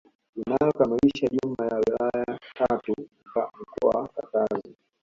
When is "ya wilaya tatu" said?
1.67-2.95